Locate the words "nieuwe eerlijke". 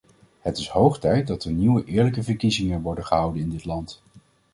1.51-2.23